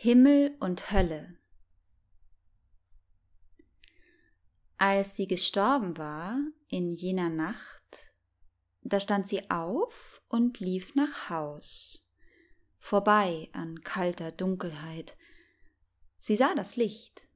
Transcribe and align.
Himmel 0.00 0.56
und 0.60 0.92
Hölle. 0.92 1.36
Als 4.76 5.16
sie 5.16 5.26
gestorben 5.26 5.96
war 5.98 6.38
in 6.68 6.92
jener 6.92 7.30
Nacht, 7.30 8.12
da 8.82 9.00
stand 9.00 9.26
sie 9.26 9.50
auf 9.50 10.22
und 10.28 10.60
lief 10.60 10.94
nach 10.94 11.30
Haus, 11.30 12.14
vorbei 12.78 13.48
an 13.52 13.80
kalter 13.80 14.30
Dunkelheit. 14.30 15.16
Sie 16.20 16.36
sah 16.36 16.54
das 16.54 16.76
Licht. 16.76 17.26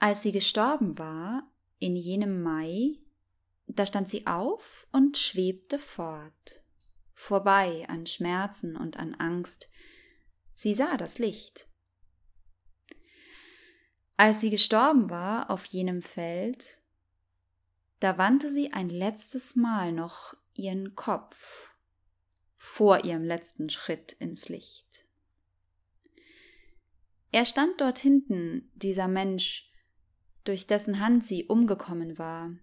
Als 0.00 0.22
sie 0.22 0.32
gestorben 0.32 0.98
war 0.98 1.52
in 1.78 1.94
jenem 1.94 2.42
Mai, 2.42 2.98
da 3.68 3.86
stand 3.86 4.08
sie 4.08 4.26
auf 4.26 4.88
und 4.90 5.16
schwebte 5.16 5.78
fort, 5.78 6.64
vorbei 7.14 7.86
an 7.88 8.06
Schmerzen 8.06 8.76
und 8.76 8.96
an 8.96 9.14
Angst, 9.14 9.68
Sie 10.54 10.74
sah 10.74 10.96
das 10.96 11.18
Licht. 11.18 11.68
Als 14.16 14.40
sie 14.40 14.50
gestorben 14.50 15.10
war 15.10 15.50
auf 15.50 15.64
jenem 15.64 16.02
Feld, 16.02 16.80
da 18.00 18.18
wandte 18.18 18.50
sie 18.50 18.72
ein 18.72 18.88
letztes 18.88 19.56
Mal 19.56 19.92
noch 19.92 20.34
ihren 20.54 20.94
Kopf 20.94 21.70
vor 22.56 23.04
ihrem 23.04 23.24
letzten 23.24 23.70
Schritt 23.70 24.12
ins 24.12 24.48
Licht. 24.48 25.06
Er 27.32 27.44
stand 27.44 27.80
dort 27.80 27.98
hinten, 27.98 28.70
dieser 28.74 29.08
Mensch, 29.08 29.70
durch 30.44 30.66
dessen 30.66 31.00
Hand 31.00 31.24
sie 31.24 31.46
umgekommen 31.46 32.18
war. 32.18 32.54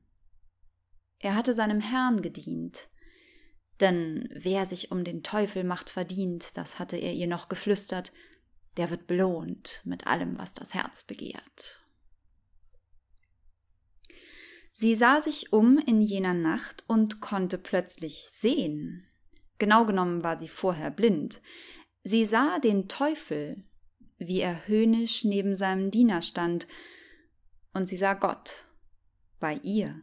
Er 1.19 1.35
hatte 1.35 1.53
seinem 1.53 1.81
Herrn 1.81 2.21
gedient, 2.21 2.89
denn 3.79 4.27
wer 4.31 4.65
sich 4.65 4.91
um 4.91 5.03
den 5.03 5.23
Teufel 5.23 5.63
macht 5.63 5.89
verdient, 5.89 6.57
das 6.57 6.79
hatte 6.79 6.97
er 6.97 7.13
ihr 7.13 7.27
noch 7.27 7.49
geflüstert, 7.49 8.11
der 8.77 8.89
wird 8.89 9.07
belohnt 9.07 9.81
mit 9.85 10.07
allem, 10.07 10.37
was 10.37 10.53
das 10.53 10.73
Herz 10.73 11.03
begehrt. 11.03 11.81
Sie 14.71 14.95
sah 14.95 15.19
sich 15.19 15.51
um 15.51 15.77
in 15.77 15.99
jener 15.99 16.33
Nacht 16.33 16.85
und 16.87 17.19
konnte 17.19 17.57
plötzlich 17.57 18.29
sehen. 18.31 19.05
Genau 19.57 19.85
genommen 19.85 20.23
war 20.23 20.39
sie 20.39 20.47
vorher 20.47 20.91
blind. 20.91 21.41
Sie 22.03 22.25
sah 22.25 22.59
den 22.59 22.87
Teufel, 22.87 23.65
wie 24.17 24.39
er 24.39 24.67
höhnisch 24.67 25.25
neben 25.25 25.55
seinem 25.55 25.91
Diener 25.91 26.21
stand, 26.21 26.67
und 27.73 27.87
sie 27.87 27.97
sah 27.97 28.13
Gott 28.13 28.65
bei 29.39 29.55
ihr. 29.63 30.01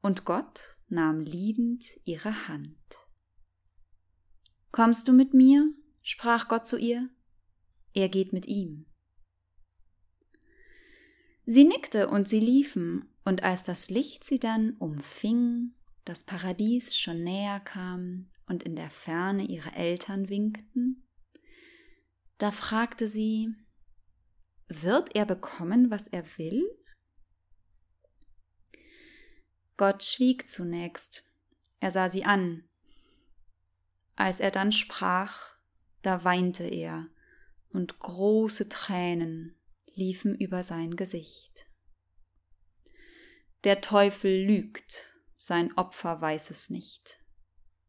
Und 0.00 0.24
Gott 0.24 0.76
nahm 0.94 1.20
liebend 1.20 1.84
ihre 2.04 2.48
Hand. 2.48 2.78
Kommst 4.72 5.08
du 5.08 5.12
mit 5.12 5.34
mir? 5.34 5.72
sprach 6.02 6.48
Gott 6.48 6.66
zu 6.66 6.78
ihr. 6.78 7.10
Er 7.92 8.08
geht 8.08 8.32
mit 8.32 8.46
ihm. 8.46 8.86
Sie 11.46 11.64
nickte 11.64 12.08
und 12.08 12.28
sie 12.28 12.40
liefen, 12.40 13.08
und 13.24 13.42
als 13.42 13.62
das 13.62 13.90
Licht 13.90 14.24
sie 14.24 14.38
dann 14.38 14.76
umfing, 14.78 15.74
das 16.04 16.24
Paradies 16.24 16.96
schon 16.96 17.22
näher 17.22 17.60
kam 17.60 18.30
und 18.46 18.62
in 18.62 18.76
der 18.76 18.90
Ferne 18.90 19.44
ihre 19.44 19.72
Eltern 19.72 20.28
winkten, 20.28 21.08
da 22.38 22.50
fragte 22.50 23.08
sie, 23.08 23.54
wird 24.68 25.14
er 25.14 25.24
bekommen, 25.24 25.90
was 25.90 26.08
er 26.08 26.24
will? 26.36 26.64
Gott 29.76 30.04
schwieg 30.04 30.48
zunächst. 30.48 31.24
Er 31.80 31.90
sah 31.90 32.08
sie 32.08 32.24
an. 32.24 32.68
Als 34.16 34.40
er 34.40 34.50
dann 34.50 34.72
sprach, 34.72 35.56
da 36.02 36.24
weinte 36.24 36.64
er, 36.64 37.08
und 37.70 37.98
große 37.98 38.68
Tränen 38.68 39.58
liefen 39.94 40.34
über 40.36 40.62
sein 40.62 40.94
Gesicht. 40.94 41.66
Der 43.64 43.80
Teufel 43.80 44.44
lügt, 44.44 45.14
sein 45.36 45.76
Opfer 45.76 46.20
weiß 46.20 46.50
es 46.50 46.70
nicht. 46.70 47.20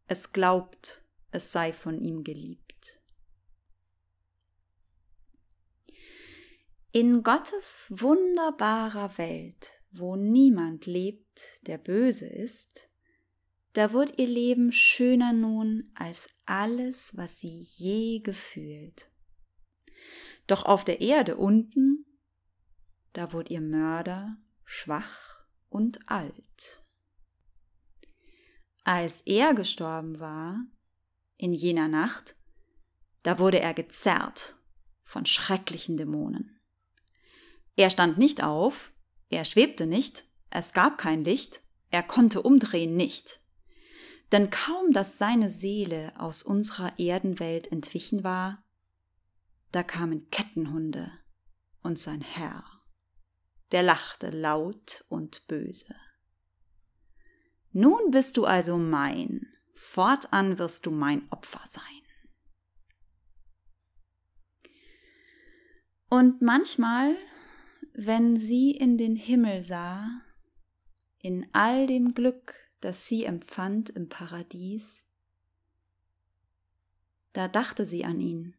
Es 0.08 0.32
glaubt, 0.32 1.04
es 1.32 1.52
sei 1.52 1.74
von 1.74 2.00
ihm 2.00 2.24
geliebt. 2.24 3.02
In 6.92 7.24
Gottes 7.24 7.88
wunderbarer 7.90 9.18
Welt 9.18 9.82
wo 9.98 10.16
niemand 10.16 10.86
lebt, 10.86 11.66
der 11.68 11.78
böse 11.78 12.28
ist, 12.28 12.90
da 13.74 13.92
wird 13.92 14.18
ihr 14.20 14.28
Leben 14.28 14.72
schöner 14.72 15.34
nun 15.34 15.92
als 15.96 16.30
alles, 16.46 17.16
was 17.18 17.40
sie 17.40 17.68
je 17.76 18.20
gefühlt. 18.20 19.12
Doch 20.48 20.64
auf 20.64 20.86
der 20.86 21.02
Erde 21.02 21.36
unten, 21.36 22.06
da 23.14 23.34
wurde 23.34 23.54
ihr 23.54 23.62
Mörder 23.62 24.38
schwach 24.64 25.46
und 25.70 26.10
alt. 26.10 26.84
Als 28.84 29.22
er 29.22 29.54
gestorben 29.54 30.20
war, 30.20 30.66
in 31.38 31.54
jener 31.54 31.88
Nacht, 31.88 32.36
da 33.24 33.40
wurde 33.40 33.60
er 33.60 33.74
gezerrt 33.74 34.56
von 35.04 35.26
schrecklichen 35.26 35.98
Dämonen. 35.98 36.62
Er 37.76 37.90
stand 37.90 38.18
nicht 38.18 38.44
auf, 38.44 38.94
er 39.30 39.46
schwebte 39.46 39.88
nicht, 39.88 40.26
es 40.50 40.74
gab 40.74 40.98
kein 40.98 41.24
Licht, 41.24 41.62
er 41.90 42.04
konnte 42.04 42.42
umdrehen 42.42 42.96
nicht. 42.96 43.42
Denn 44.32 44.50
kaum 44.50 44.92
dass 44.92 45.18
seine 45.18 45.50
Seele 45.50 46.14
aus 46.18 46.44
unserer 46.44 46.98
Erdenwelt 47.00 47.72
entwichen 47.72 48.24
war, 48.24 48.64
da 49.72 49.84
kamen 49.84 50.30
Kettenhunde 50.30 51.12
und 51.82 52.00
sein 52.00 52.22
Herr, 52.22 52.64
der 53.72 53.84
lachte 53.84 54.30
laut 54.30 55.06
und 55.10 55.46
böse. 55.48 55.96
Nun 57.72 58.12
bist 58.12 58.38
du 58.38 58.46
also 58.46 58.78
mein, 58.78 59.48
fortan 59.74 60.58
wirst 60.58 60.86
du 60.86 60.92
mein 60.92 61.30
Opfer 61.32 61.64
sein. 61.68 61.84
Und 66.10 66.42
manchmal 66.42 67.18
wenn 67.98 68.36
sie 68.36 68.72
in 68.72 68.98
den 68.98 69.16
Himmel 69.16 69.64
sah, 69.64 70.22
in 71.20 71.48
all 71.54 71.88
dem 71.88 72.14
Glück, 72.14 72.54
das 72.82 73.08
sie 73.08 73.24
empfand 73.24 73.90
im 73.90 74.10
Paradies, 74.10 75.06
da 77.32 77.48
dachte 77.48 77.86
sie 77.86 78.04
an 78.04 78.20
ihn 78.20 78.56